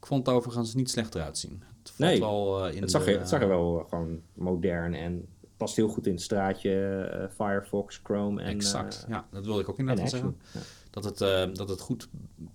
[0.00, 1.62] Ik vond het overigens niet slecht eruit zien.
[1.82, 5.26] Het Nee, wel in het zag, de- er, het zag er wel gewoon modern en
[5.62, 6.70] past heel goed in het straatje.
[7.02, 8.48] eh, Firefox, Chrome en...
[8.48, 9.26] Exact, eh, ja.
[9.30, 10.36] Dat wilde ik ook inderdaad zeggen.
[10.54, 10.60] Ja.
[10.90, 12.08] Dat het, eh, dat het goed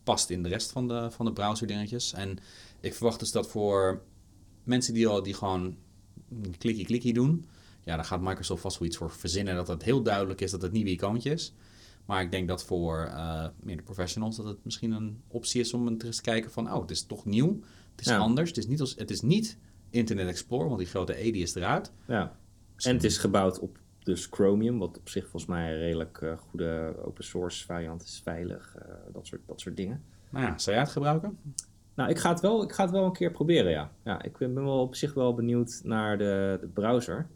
[0.03, 2.13] past in de rest van de, van de browser dingetjes.
[2.13, 2.37] En
[2.79, 4.01] ik verwacht dus dat voor
[4.63, 5.77] mensen die, al, die gewoon
[6.57, 7.45] klikkie klikkie doen...
[7.83, 9.55] Ja, daar gaat Microsoft vast wel iets voor verzinnen.
[9.55, 11.53] Dat het heel duidelijk is dat het nieuwe icoontje is.
[12.05, 13.11] Maar ik denk dat voor
[13.59, 16.73] meer de professionals dat het misschien een optie is om eens te kijken van...
[16.73, 17.59] Oh, het is toch nieuw.
[17.91, 18.17] Het is Ja.
[18.17, 18.49] anders.
[18.49, 19.57] Het is, niet als, het is niet
[19.89, 21.91] Internet Explorer, want die grote E die is eruit.
[22.07, 22.37] Ja.
[22.85, 26.37] En het is gebouwd op dus Chromium, wat op zich volgens mij een redelijk eh,
[26.37, 30.03] goede open source variant is, veilig, eh, dat, soort, dat soort dingen.
[30.29, 31.37] Nou ja, zou jij het gebruiken?
[31.93, 33.91] Nou, ik ga het wel, ik ga het wel een keer proberen, ja.
[34.03, 37.27] ja ik ben wel op zich wel benieuwd naar de, de browser.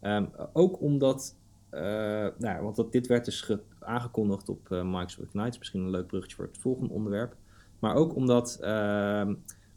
[0.00, 1.36] Ehm, ook omdat,
[1.70, 5.58] eh, nou, ja, want dat, dit werd dus ge- aangekondigd op Microsoft Ignite.
[5.58, 7.34] Misschien een leuk bruggetje voor het volgende onderwerp.
[7.78, 9.34] Maar ook omdat, ehm,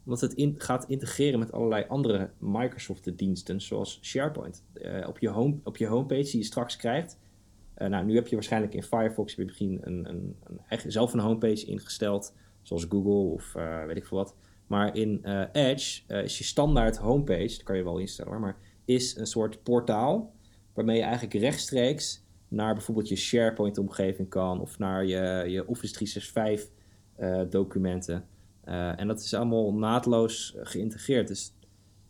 [0.08, 4.64] omdat het in, gaat integreren met allerlei andere Microsoft-diensten, zoals SharePoint.
[4.72, 7.18] Eh, op, je home, op je homepage die je straks krijgt.
[7.74, 10.36] Eh, nou, nu heb je waarschijnlijk in Firefox heb je misschien een, een,
[10.68, 14.34] een zelf een homepage ingesteld, zoals Google of eh, weet ik veel wat.
[14.66, 19.16] Maar in Edge is je standaard homepage, dat kan je wel instellen hoor, maar is
[19.16, 20.32] een soort portaal
[20.74, 26.70] waarmee je eigenlijk rechtstreeks naar bijvoorbeeld je SharePoint-omgeving kan of naar je, je Office 365
[27.18, 28.24] eh, documenten.
[28.68, 31.28] Eh, en dat is allemaal naadloos eh, geïntegreerd.
[31.28, 31.54] Dus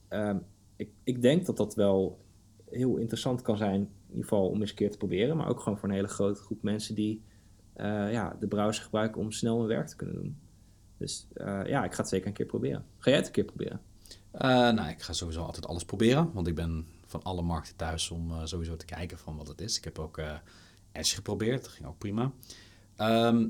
[0.08, 0.38] ehm,
[0.76, 2.24] ik, ik denk dat dat wel
[2.70, 5.60] heel interessant kan zijn, in ieder geval om eens een keer te proberen, maar ook
[5.60, 7.22] gewoon voor een hele grote groep mensen die
[7.72, 10.38] eh, ja, de browser gebruiken om snel hun werk te kunnen doen.
[10.96, 11.28] Dus
[11.64, 12.84] ja, ik ga het zeker een keer proberen.
[12.98, 13.80] Ga jij het een keer proberen?
[14.74, 18.46] Nou, ik ga sowieso altijd alles proberen, want ik ben van alle markten thuis om
[18.46, 19.76] sowieso te kijken van wat het is.
[19.76, 20.20] Ik heb ook
[20.92, 22.32] Edge geprobeerd, dat ging ook prima.
[22.96, 23.46] Ehm,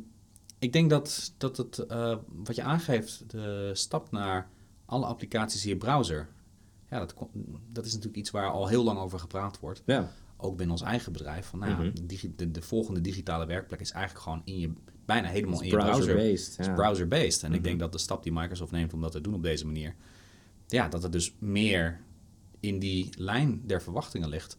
[0.58, 4.50] ik denk dat, dat het, eh, wat je aangeeft, de stap naar
[4.84, 6.28] alle applicaties in je browser,
[6.90, 7.14] ja, dat,
[7.72, 9.82] dat is natuurlijk iets waar al heel lang over gepraat wordt.
[9.86, 10.12] Ja.
[10.36, 11.46] Ook binnen ons eigen bedrijf.
[11.46, 11.94] Van, nou, Mhm.
[11.94, 14.72] de digi- de, de volgende digitale werkplek is eigenlijk gewoon in je,
[15.04, 16.04] bijna helemaal in je browser.
[16.14, 16.66] Browser-based.
[16.66, 16.72] Ja.
[16.74, 17.42] browser-based.
[17.42, 17.62] En ik Mhm.
[17.68, 19.94] denk dat de stap die Microsoft neemt om dat te doen op deze manier,
[20.66, 22.00] ja, dat het dus meer
[22.60, 24.56] in die lijn der verwachtingen ligt.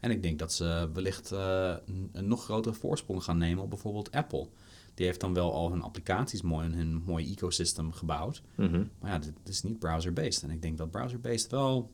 [0.00, 1.74] En ik denk dat ze wellicht eh,
[2.12, 4.48] een nog grotere voorsprong gaan nemen op bijvoorbeeld Apple.
[4.94, 8.42] Die heeft dan wel al hun applicaties mooi in hun mooie ecosystem gebouwd.
[8.54, 8.84] Mhm.
[9.00, 10.42] Maar ja, dit is niet browser-based.
[10.42, 11.90] En ik denk dat browser-based wel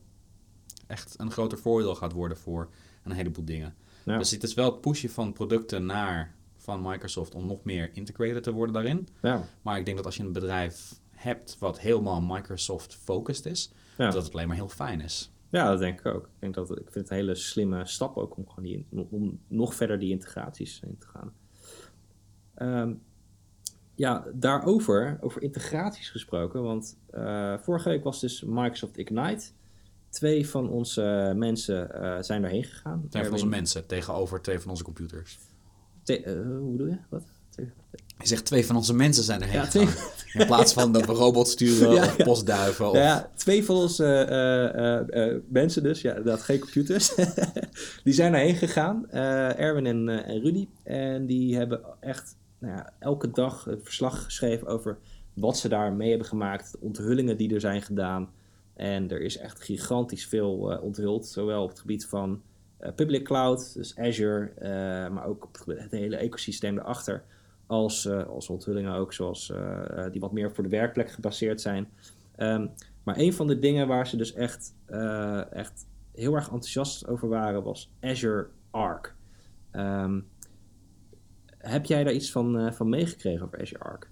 [0.86, 2.68] echt een groter voordeel gaat worden voor
[3.02, 3.74] een heleboel dingen.
[4.04, 4.18] Ja.
[4.18, 8.42] Dus het is wel het pushen van producten naar van Microsoft om nog meer integrated
[8.42, 9.08] te worden daarin.
[9.22, 9.44] Ja.
[9.62, 14.10] Maar ik denk dat als je een bedrijf hebt wat helemaal Microsoft-focused is, Ja.
[14.10, 15.30] dat het alleen maar heel fijn is.
[15.50, 16.24] ja, dat denk ik ook.
[16.24, 19.38] Ik, denk dat, ik vind het een hele slimme stap ook om, gewoon die, om
[19.48, 21.32] nog verder die integraties in te gaan.
[22.56, 22.92] Ehm,
[23.94, 29.44] ja, daarover, over integraties gesproken, want eh, vorige week was dus Microsoft Ignite.
[30.10, 33.06] Twee van onze mensen eh, zijn daarheen gegaan.
[33.10, 35.38] Twee van onze mensen tegenover twee van onze computers.
[36.02, 36.98] Te- eh, hoe bedoel je?
[37.08, 37.22] Wat?
[38.18, 40.40] Je zegt twee van onze mensen zijn erheen Ja, twee- gegaan.
[40.40, 42.90] In plaats van dat we robots sturen Ja, of postduiven.
[42.90, 42.96] Of...
[42.96, 47.14] Ja, twee van onze mensen dus, ja, dat geen computers,
[48.04, 50.68] die zijn daarheen gegaan, Erwin en, en Rudy.
[50.82, 52.36] En die hebben echt
[52.66, 54.98] nou ja, elke dag een verslag geschreven over
[55.34, 58.30] wat ze daar mee hebben gemaakt, de onthullingen die er zijn gedaan.
[58.74, 62.42] En er is echt gigantisch veel eh, onthuld, zowel op het gebied van
[62.76, 64.68] eh, public cloud, dus Azure, eh,
[65.08, 67.24] maar ook op het, hele ecosysteem erachter.
[67.66, 69.52] Als, als onthullingen ook, zoals
[70.12, 71.88] die wat meer voor de werkplek gebaseerd zijn.
[72.36, 72.66] Ehm,
[73.02, 74.74] maar een van de dingen waar ze dus echt,
[75.50, 79.14] echt heel erg enthousiast over waren, was Azure Arc.
[79.70, 80.20] Ehm,
[81.68, 84.10] heb jij daar iets van, eh, van meegekregen over Azure Arc?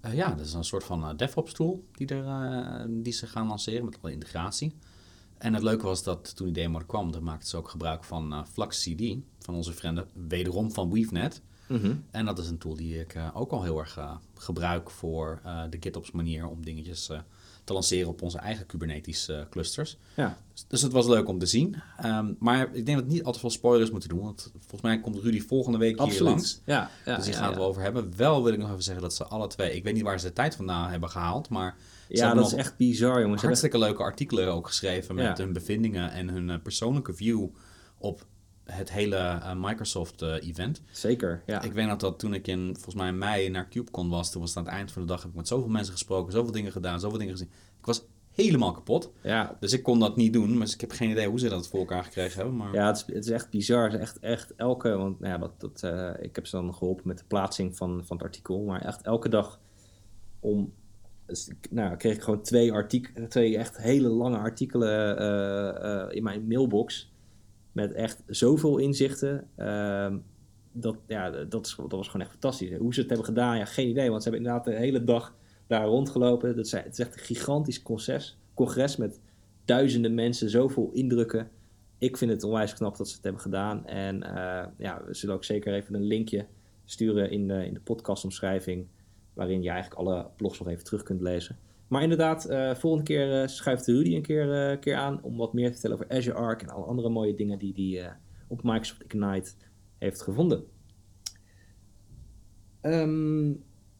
[0.00, 3.46] Eh, ja, dat is een soort van eh, DevOps tool die, er, die ze gaan
[3.46, 4.74] lanceren met alle integratie.
[5.38, 8.04] En het leuke was dat toen die demo er kwam, dan maakten ze ook gebruik
[8.04, 11.42] van Flux CD, van onze vrienden, wederom van WeaveNet.
[12.10, 16.10] En dat is een tool die ik ook al heel erg gebruik voor de GitOps
[16.10, 17.10] manier om dingetjes
[17.70, 19.96] te lanceren op onze eigen Kubernetes eh, clusters.
[20.16, 21.76] Ja, Dus, dus het was leuk om te zien.
[21.98, 24.82] Ehm, maar ik denk dat we niet al te veel spoilers moeten doen, want volgens
[24.82, 26.60] mij komt Rudy volgende week hier langs.
[26.64, 27.58] Ja, ja, dus die gaan het ja.
[27.58, 28.12] wel over hebben.
[28.16, 30.26] Wel wil ik nog even zeggen dat ze alle twee, ik weet niet waar ze
[30.26, 31.76] de tijd vandaan hebben gehaald, maar
[32.08, 33.20] ze Ja, dat is echt bizar, jongens.
[33.20, 35.44] Ze hebben- hartstikke leuke artikelen ook geschreven met Ja.
[35.44, 37.46] hun bevindingen en hun eh, persoonlijke view
[37.98, 38.26] op
[38.64, 40.82] het hele eh, Microsoft-event.
[40.90, 41.62] Zeker, ja.
[41.62, 44.40] Ik weet nog dat toen ik in, volgens mij in mei naar CubeCon was, toen
[44.40, 46.52] was het aan het eind van de dag, heb ik met zoveel mensen gesproken, zoveel
[46.52, 47.50] dingen gedaan, zoveel dingen gezien.
[47.78, 49.12] Ik was helemaal kapot.
[49.22, 51.68] ja, Dus ik kon dat niet doen, dus ik heb geen idee hoe ze dat
[51.68, 52.56] voor elkaar gekregen hebben.
[52.56, 53.84] Maar Ja, het is, het is echt bizar.
[53.84, 56.74] Het is echt, echt elke, want nou ja, dat, dat, eh, ik heb ze dan
[56.74, 58.62] geholpen met de plaatsing van, van het artikel.
[58.62, 59.60] Maar echt elke dag
[60.40, 60.72] om,
[61.26, 66.22] dus nou, kreeg ik gewoon twee, artikelen, twee echt hele lange artikelen eh, eh, in
[66.22, 67.12] mijn mailbox.
[67.72, 69.48] Met echt zoveel inzichten.
[69.56, 70.18] Ehm,
[70.72, 72.76] dat, ja, dat, is, dat was gewoon echt fantastisch.
[72.78, 74.10] Hoe ze het hebben gedaan, ja, geen idee.
[74.10, 75.34] Want ze hebben inderdaad de hele dag
[75.66, 76.56] daar rondgelopen.
[76.56, 79.20] Dat is, het is echt een gigantisch congres, congres met
[79.64, 81.50] duizenden mensen, zoveel indrukken
[82.00, 83.86] ik vind het onwijs knap dat ze het hebben gedaan.
[83.86, 86.46] En eh, ja, we zullen ook zeker even een linkje
[86.84, 88.86] sturen in de, in de podcastomschrijving.
[89.32, 91.58] Waarin je eigenlijk alle blogs nog even terug kunt lezen.
[91.90, 95.52] Maar inderdaad, eh, volgende keer eh, schuift Rudy een keer, eh, keer aan om wat
[95.52, 98.16] meer te vertellen over Azure Arc en alle andere mooie dingen die hij
[98.48, 99.50] op Microsoft Ignite
[99.98, 100.64] heeft gevonden.
[102.80, 103.52] Ehm,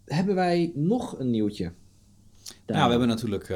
[0.05, 1.73] hebben wij nog een nieuwtje?
[2.67, 3.51] ja, we hebben natuurlijk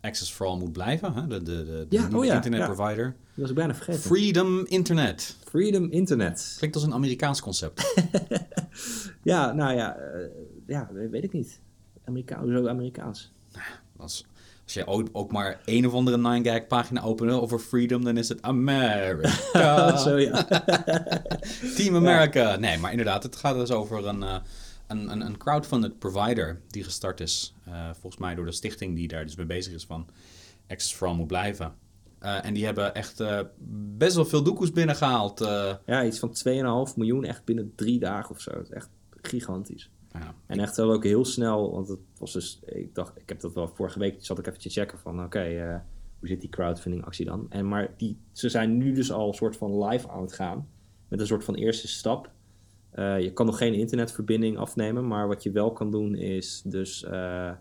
[0.00, 1.26] Access for All moet blijven, hè?
[1.26, 2.66] de, de, de, de Ja, nieuwe oh ja, ja.
[3.06, 4.00] Dat was ik bijna vergeten.
[4.00, 5.36] Freedom Internet.
[5.44, 6.54] Freedom Internet.
[6.56, 7.82] Klinkt als een Amerikaans concept.
[9.22, 9.96] Ja, nou ja,
[10.66, 11.60] ja, weet ik niet.
[12.04, 13.33] Amerikaans, hoezo Amerikaans?
[13.96, 14.26] Als,
[14.64, 18.28] als je ook, ook maar een of andere 9gag pagina opent over freedom, dan is
[18.28, 19.96] het America.
[20.04, 20.42] Zo ja.
[21.76, 22.56] Team America.
[22.56, 24.36] Nee, maar inderdaad, het gaat dus over een, eh,
[24.86, 27.54] een, een, een crowdfunded provider die gestart is.
[27.64, 30.06] eh, volgens mij door de stichting die daar dus mee bezig is van
[30.68, 31.74] Access for All moet blijven.
[32.18, 33.22] Eh, en die hebben echt
[33.96, 35.40] best wel veel doekoes binnengehaald.
[35.40, 35.74] eh.
[35.86, 36.34] ja, iets van
[36.88, 38.50] 2,5 miljoen echt binnen drie dagen of zo.
[38.50, 38.88] Dat is echt
[39.22, 39.90] gigantisch.
[40.46, 43.54] En echt wel ook heel snel, want het was dus, ik dacht, ik heb dat
[43.54, 45.76] wel vorige week, zat ik even te checken van, oké, eh,
[46.18, 47.46] hoe zit die crowdfunding actie dan?
[47.48, 50.68] En maar die, ze zijn nu dus al een soort van live aan het gaan,
[51.08, 52.30] met een soort van eerste stap.
[52.90, 57.04] Eh, je kan nog geen internetverbinding afnemen, maar wat je wel kan doen is dus,
[57.04, 57.52] eh,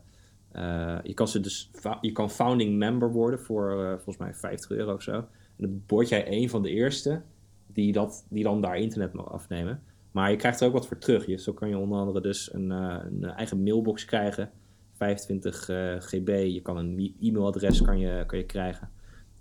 [1.04, 5.02] je kan ze dus, je kan founding member worden voor volgens mij 50 euro of
[5.02, 5.12] zo.
[5.12, 7.22] En dan word jij een van de eerste
[7.68, 9.84] die, dat, die dan daar internet mag afnemen.
[10.14, 11.26] Maar je krijgt er ook wat voor terug.
[11.26, 14.52] Je, zo kan je onder andere dus een, eh, een eigen mailbox krijgen.
[14.94, 16.28] 25 eh, GB.
[16.28, 18.90] Je kan een e-mailadres kan je, kan je krijgen.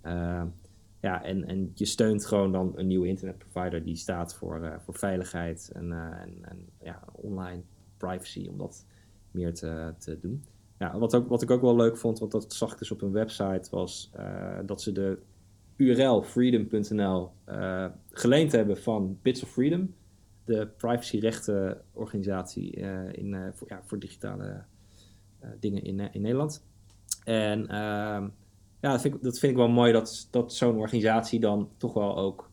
[0.01, 0.43] Eh,
[1.03, 4.95] ja, en, en je steunt gewoon dan een nieuwe internetprovider die staat voor, eh, voor
[4.95, 7.63] veiligheid en, eh, en, en ja, online
[7.97, 8.87] privacy, om dat
[9.31, 10.45] meer te, te doen.
[10.79, 13.01] Ja, wat, ook, wat ik ook wel leuk vond, want dat zag ik dus op
[13.01, 15.19] hun website, was eh, dat ze de
[15.77, 19.95] URL freedom.nl eh, geleend hebben van Bits of Freedom,
[20.53, 24.65] de privacyrechtenorganisatie eh in, eh, voor, ja, voor digitale
[25.39, 26.65] eh, dingen in, in Nederland.
[27.25, 28.29] En ehm,
[28.81, 31.95] ja, dat vind, ik, dat vind ik wel mooi dat, dat zo'n organisatie dan toch
[31.95, 32.51] wel ook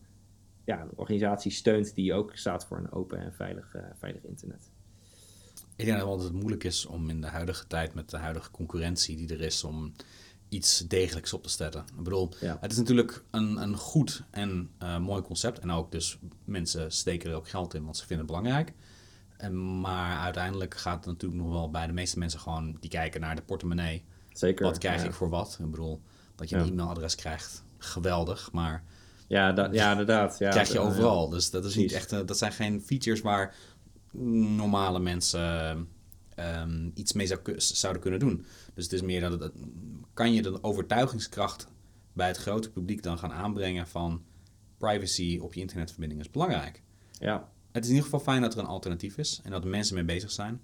[0.64, 4.70] ja, een organisatie steunt die ook staat voor een open en veilig, veilig internet.
[5.76, 9.16] Ik denk dat het moeilijk is om in de huidige tijd met de huidige concurrentie
[9.16, 9.92] die er is om
[10.50, 11.84] iets degelijks op te stellen.
[11.96, 12.58] Ik bedoel, Ja.
[12.60, 15.58] het is natuurlijk een, een goed en eh, mooi concept.
[15.58, 18.72] En ook dus mensen steken er ook geld in, want ze vinden het belangrijk.
[19.36, 23.20] En, maar uiteindelijk gaat het natuurlijk nog wel bij de meeste mensen gewoon die kijken
[23.20, 24.04] naar de portemonnee.
[24.32, 24.64] Zeker.
[24.64, 25.06] Wat krijg ja.
[25.08, 25.56] ik voor wat?
[25.60, 26.00] Ik bedoel,
[26.34, 26.70] dat je een Ja.
[26.70, 28.52] e-mailadres krijgt, geweldig.
[28.52, 28.84] Maar
[29.26, 30.38] Ja, da- ja inderdaad.
[30.38, 31.28] Ja, krijg je overal.
[31.28, 32.12] Dus dat is niet echt.
[32.12, 33.54] eh, Dat zijn geen features waar
[34.12, 35.88] normale mensen
[36.40, 38.46] ehm, iets mee zou, zouden kunnen doen.
[38.74, 39.52] Dus het is meer dat het,
[40.14, 41.68] kan je de overtuigingskracht
[42.12, 44.22] bij het grote publiek dan gaan aanbrengen van
[44.78, 46.82] privacy op je internetverbinding is belangrijk.
[47.18, 49.94] Ja, Het is in ieder geval fijn dat er een alternatief is en dat mensen
[49.94, 50.60] mee bezig zijn.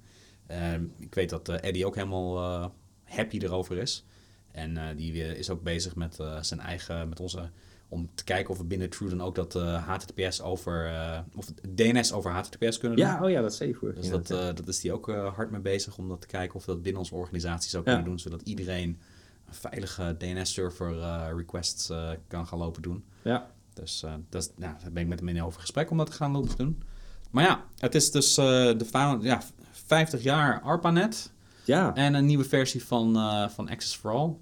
[0.47, 2.69] Ehm, ik weet dat eh, Eddie ook helemaal eh,
[3.05, 4.05] happy erover is.
[4.51, 7.51] En eh, die is ook bezig met zijn eigen, met onze,
[7.89, 11.47] om te kijken of we binnen True dan ook dat eh, HTTPS over, eh, of
[11.75, 13.07] DNS over HTTPS kunnen doen.
[13.07, 15.51] ja oh ja, dat zei je vorige Dus dat, eh, dat is die ook hard
[15.51, 17.91] mee bezig om dat te kijken of we dat binnen onze organisatie zou Ja.
[17.91, 18.99] kunnen doen, zodat iedereen
[19.47, 20.95] een veilige DNS-server
[21.37, 21.93] requests
[22.29, 23.05] kan gaan lopen doen.
[23.23, 23.55] ja.
[23.75, 26.13] Dus dat is, nou, daar ben ik met hem in over gesprek om dat te
[26.13, 26.83] gaan lopen doen.
[27.31, 28.87] Maar ja, het is dus de
[29.21, 31.33] ja, 50 jaar ARPANET
[31.65, 31.95] ja.
[31.95, 33.15] en een nieuwe versie van,
[33.51, 34.37] van Access for All.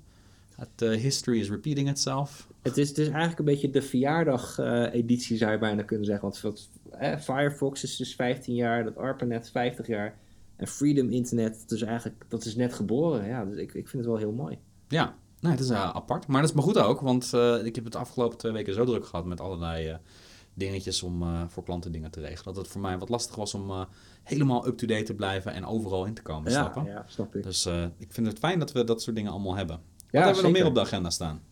[0.57, 2.47] Het history is repeating itself.
[2.65, 6.25] Het is, het is eigenlijk een beetje de verjaardag-editie, zou je bijna kunnen zeggen.
[6.25, 6.71] Want wat,
[7.21, 10.19] Firefox is dus 15 jaar, dat ARPANET 50 jaar.
[10.57, 13.27] En Freedom Internet, is eigenlijk dat is net geboren.
[13.27, 14.59] Ja, dus ik, ik vind het wel heel mooi.
[14.89, 16.27] Ja, nee, het is eh, apart.
[16.27, 18.75] Maar dat is maar goed ook, want eh, ik heb het de afgelopen twee weken
[18.75, 19.97] zo druk gehad met allerlei eh,
[20.55, 22.55] dingetjes om eh, voor klanten dingen te regelen.
[22.55, 23.85] Dat het voor mij wat lastig was om eh,
[24.23, 27.43] helemaal up-to-date te blijven en overal in te komen Ja, ja, snap ik.
[27.43, 29.77] Dus eh, ik vind het fijn dat we dat soort dingen allemaal hebben.
[29.77, 31.43] Wat hebben we nog meer op de agenda staan?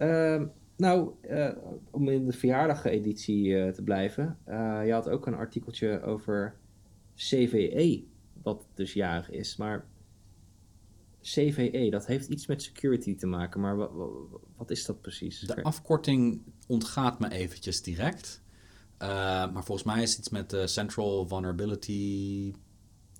[0.00, 1.50] Ehm, nou, eh,
[1.90, 4.38] om in de verjaardageditie eh te blijven.
[4.44, 6.56] eh, je had ook een artikeltje over
[7.14, 8.04] CVE,
[8.42, 9.56] wat dus jarig is.
[9.56, 9.86] Maar
[11.22, 13.60] CVE, dat heeft iets met security te maken.
[13.60, 15.40] Maar wa- wa- wat is dat precies?
[15.40, 18.42] De afkorting ontgaat me eventjes direct.
[18.98, 22.52] Maar volgens mij is iets met Central Vulnerability.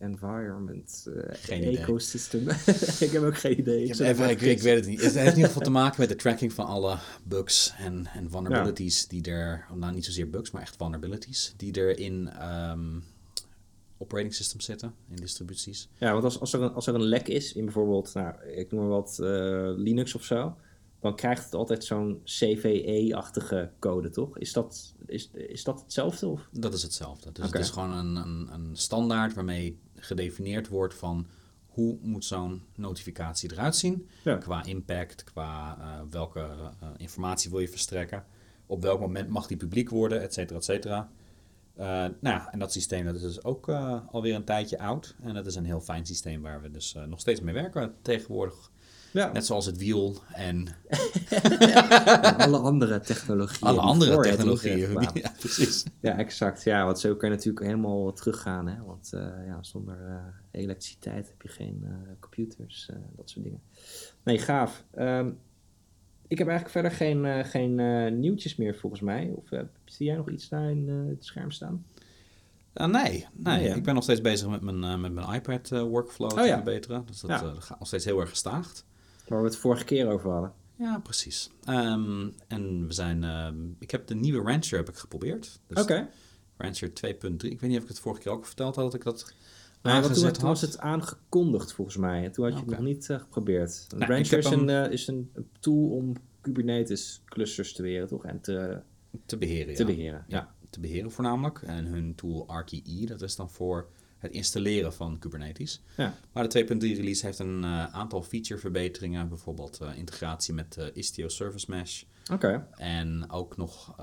[0.01, 2.49] Environment, eh, Geen ecosystem.
[3.07, 3.85] ik heb ook geen idee.
[3.85, 5.01] Ik, even, ik, ik weet het niet.
[5.01, 8.31] Het heeft in ieder geval te maken met de tracking van alle bugs en, en
[8.31, 12.99] vulnerabilities die er, nou niet zozeer bugs, maar echt vulnerabilities die er in ehm,
[13.99, 15.89] operating systems zitten, in distributies.
[15.99, 18.71] Ja, want als, als, er een, als er een lek is in bijvoorbeeld, nou, ik
[18.71, 20.57] noem maar wat, eh, Linux of zo,
[21.01, 24.39] dan krijgt het altijd zo'n CVE-achtige code, toch?
[24.39, 26.27] Is dat, is, is dat hetzelfde?
[26.27, 26.49] Of?
[26.53, 27.33] Dat is hetzelfde.
[27.33, 31.27] Dus het is gewoon een, een, een standaard waarmee gedefinieerd wordt van
[31.67, 34.09] hoe moet zo'n notificatie eruit zien.
[34.25, 34.37] Ja.
[34.37, 38.25] Qua impact, qua eh, welke eh, informatie wil je verstrekken.
[38.67, 41.11] Op welk moment mag die publiek worden, et cetera, et cetera.
[41.75, 43.69] Eh, nou ja, en dat systeem dat is dus ook
[44.11, 45.17] alweer een tijdje oud.
[45.23, 48.71] En dat is een heel fijn systeem waar we dus nog steeds mee werken tegenwoordig.
[49.13, 50.69] Ja, Net zoals het wiel en
[51.29, 53.69] en alle andere technologieën.
[53.71, 54.91] alle andere technologieën.
[55.15, 55.85] Ja, precies.
[56.01, 56.63] Ja, exact.
[56.65, 58.67] Ja, want zo kan je natuurlijk helemaal teruggaan.
[58.69, 58.83] Hè?
[58.85, 63.61] Want eh, ja, zonder eh, elektriciteit heb je geen eh, computers, eh, dat soort dingen.
[64.23, 64.85] Nee, gaaf.
[64.91, 65.31] Ehm,
[66.29, 69.33] ik heb eigenlijk verder geen, eh, geen eh, nieuwtjes meer volgens mij.
[69.35, 71.85] Of eh, zie jij nog iets daar in eh, het scherm staan?
[72.75, 73.63] Uh, nee, nee.
[73.69, 73.75] Ja.
[73.75, 76.47] ik ben nog steeds bezig met mijn, eh, met mijn iPad eh, workflow Oh, te
[76.47, 76.55] ja.
[76.55, 77.05] verbeteren.
[77.07, 77.43] Dus dat Ja.
[77.43, 78.85] eh, gaat nog steeds heel erg gestaagd.
[79.31, 80.53] Waar we het vorige keer over hadden.
[80.77, 81.51] Ja, precies.
[81.65, 85.61] Ehm, en we zijn, ehm, ik heb de nieuwe Rancher heb ik geprobeerd.
[85.67, 86.09] Dus Oké.
[86.57, 87.51] Rancher 2.3.
[87.51, 89.35] Ik weet niet of ik het vorige keer ook verteld had dat ik dat
[89.83, 92.25] want toen, toen was het aangekondigd volgens mij.
[92.25, 93.87] En toen had je het nog niet eh, geprobeerd.
[93.97, 98.25] Nou, Rancher is, een, eh, is een een tool om Kubernetes clusters te beheren, toch?
[98.25, 98.81] En te,
[99.27, 99.75] te beheren.
[99.75, 99.95] te ja.
[99.95, 100.25] beheren.
[100.29, 100.37] Ja.
[100.39, 101.63] Ja, te beheren voornamelijk.
[101.63, 103.89] En hun tool RKE, dat is dan voor
[104.21, 105.81] het installeren van Kubernetes.
[105.97, 106.15] Ja.
[106.33, 109.29] Maar de 2.3 release heeft een eh, aantal feature verbeteringen.
[109.29, 112.03] Bijvoorbeeld eh, integratie met eh, Istio Service Mesh.
[112.33, 112.67] Oké.
[112.77, 113.95] En ook nog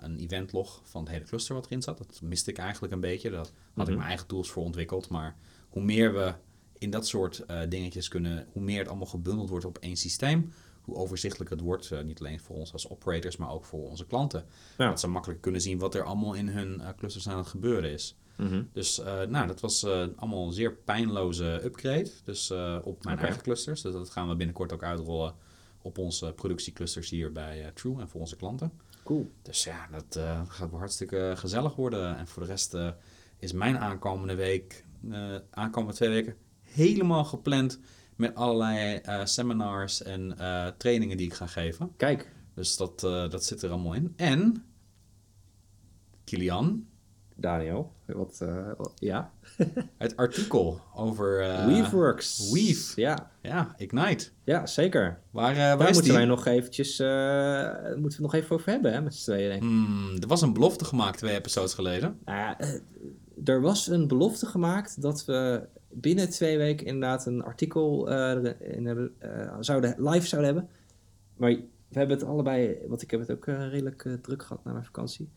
[0.00, 1.98] een eventlog van het hele cluster wat erin zat.
[1.98, 3.30] Dat miste ik eigenlijk een beetje.
[3.30, 3.92] Daar had ik Mhm.
[3.96, 5.08] mijn eigen tools voor ontwikkeld.
[5.08, 5.36] Maar
[5.68, 6.34] hoe meer we
[6.78, 10.94] in dat soort dingetjes kunnen, hoe meer het allemaal gebundeld wordt op één systeem, hoe
[10.94, 12.04] overzichtelijk het wordt.
[12.04, 14.44] niet alleen voor ons als operators, maar ook voor onze klanten.
[14.78, 14.88] Ja.
[14.88, 18.16] Dat ze makkelijk kunnen zien wat er allemaal in hun clusters aan het gebeuren is.
[18.36, 18.62] Mhm.
[18.72, 22.10] Dus eh, nou, dat was eh, allemaal een zeer pijnloze upgrade.
[22.24, 23.82] Dus eh, op mijn eigen clusters.
[23.82, 25.34] Dus dat gaan we binnenkort ook uitrollen
[25.82, 28.72] op onze productieclusters hier bij True en voor onze klanten.
[29.04, 29.32] Cool.
[29.42, 30.18] Dus ja, dat
[30.48, 32.16] gaat wel hartstikke gezellig worden.
[32.16, 32.76] En voor de rest
[33.38, 34.84] is mijn aankomende week,
[35.50, 37.80] aankomende twee weken, helemaal gepland
[38.16, 40.34] met allerlei seminars en
[40.78, 41.92] trainingen die ik ga geven.
[41.96, 44.12] Kijk, Dus dat, dat zit er allemaal in.
[44.16, 44.64] En
[46.24, 46.86] Kilian,
[47.42, 47.92] Daniel.
[48.06, 49.30] Wat, eh, wat- ja?
[49.98, 52.50] het artikel over eh, Weaveworks.
[52.52, 53.00] Weave.
[53.00, 54.28] Ja, Ja, Ignite.
[54.44, 55.18] ja zeker.
[55.30, 56.12] Waar, eh, waar Daar is moeten die?
[56.20, 56.98] wij nog eventjes,
[58.00, 59.68] moeten we nog even over hebben, hè, met z'n tweeën, denk ik.
[59.68, 62.18] Hmm, er was een belofte gemaakt twee episodes geleden.
[62.24, 62.56] Nou
[63.44, 68.08] er was een belofte gemaakt dat we binnen twee weken inderdaad een artikel
[68.58, 70.70] in, eh, zouden, live zouden hebben.
[71.36, 71.50] Maar
[71.88, 75.28] we hebben het allebei, want ik heb het ook redelijk druk gehad na mijn vakantie.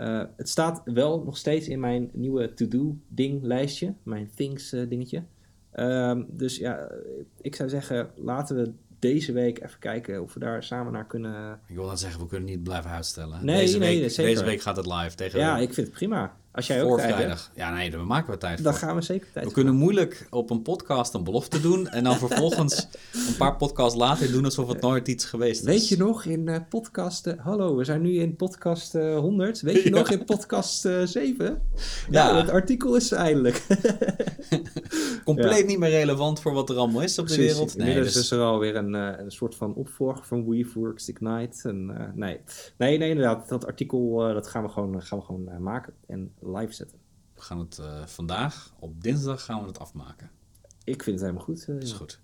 [0.00, 4.88] Eh, het staat wel nog steeds in mijn nieuwe to-do ding lijstje, mijn things eh,
[4.88, 5.22] dingetje.
[5.70, 6.96] Ehm, dus ja, eh,
[7.40, 11.60] ik zou zeggen, laten we deze week even kijken of we daar samen naar kunnen.
[11.66, 13.44] Ik wil net zeggen, we kunnen niet blijven uitstellen.
[13.44, 14.32] Nee, deze, nee, week, zeker.
[14.32, 16.36] deze week gaat het live tegen Ja, ik vind het prima.
[16.52, 17.50] Als jij ook tijd vrijdag.
[17.54, 18.82] Ja, nee, daar maken we tijd dan voor.
[18.86, 19.52] gaan we zeker tijd We voor.
[19.52, 22.88] kunnen moeilijk op een podcast een belofte doen en dan vervolgens
[23.28, 25.66] een paar podcasts later doen alsof het nooit iets geweest is.
[25.66, 27.26] Weet je nog in eh, podcast...
[27.26, 29.60] eh, hallo, we zijn nu in podcast eh, 100.
[29.60, 29.96] Weet je Ja.
[29.96, 31.62] nog in podcast eh 7?
[32.10, 32.24] Ja.
[32.26, 33.66] Nou, het artikel is eindelijk.
[35.24, 35.64] Compleet Ja.
[35.66, 37.76] niet meer relevant voor wat er allemaal is op de wereld.
[37.76, 41.68] Nee, Inmiddels dus is er alweer een, eh, een soort van opvolger van Weaveworks Ignite.
[41.68, 42.40] En, eh, nee.
[42.78, 43.48] nee, nee, inderdaad.
[43.48, 46.98] Dat artikel eh, dat gaan we gewoon, gaan we gewoon eh, maken en live zetten.
[47.34, 50.30] we gaan het eh, vandaag, op dinsdag, gaan we het afmaken.
[50.84, 51.68] Ik vind het helemaal goed.
[51.68, 52.20] eh, is goed.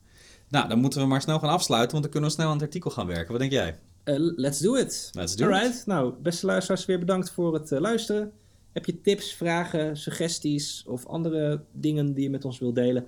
[0.48, 2.62] Nou, dan moeten we maar snel gaan afsluiten, want dan kunnen we snel aan het
[2.62, 3.30] artikel gaan werken.
[3.30, 3.78] Wat denk jij?
[4.04, 5.10] Eh, let's do it.
[5.12, 5.86] Let's do Alright.
[5.86, 8.32] Nou, beste luisteraars, weer bedankt voor het luisteren.
[8.72, 13.04] Heb je tips, vragen, suggesties of andere dingen die je met ons wilt delen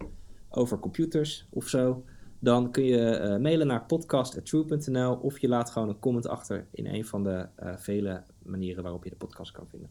[0.49, 2.05] over computers of zo?
[2.39, 7.05] Dan kun je mailen naar podcast.true.nl of je laat gewoon een comment achter in een
[7.05, 9.91] van de vele manieren waarop je de podcast kan vinden.